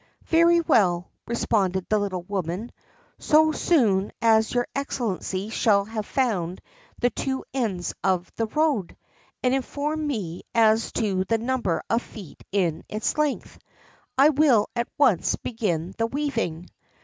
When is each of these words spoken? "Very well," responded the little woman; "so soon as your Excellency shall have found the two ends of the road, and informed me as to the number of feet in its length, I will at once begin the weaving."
"Very 0.25 0.61
well," 0.61 1.11
responded 1.27 1.85
the 1.87 1.99
little 1.99 2.23
woman; 2.23 2.71
"so 3.19 3.51
soon 3.51 4.11
as 4.19 4.51
your 4.51 4.67
Excellency 4.73 5.49
shall 5.49 5.85
have 5.85 6.07
found 6.07 6.59
the 6.99 7.11
two 7.11 7.45
ends 7.53 7.93
of 8.03 8.31
the 8.35 8.47
road, 8.47 8.97
and 9.43 9.53
informed 9.53 10.07
me 10.07 10.41
as 10.55 10.91
to 10.93 11.23
the 11.25 11.37
number 11.37 11.83
of 11.87 12.01
feet 12.01 12.43
in 12.51 12.83
its 12.89 13.15
length, 13.19 13.59
I 14.17 14.29
will 14.29 14.71
at 14.75 14.87
once 14.97 15.35
begin 15.35 15.93
the 15.99 16.07
weaving." 16.07 16.71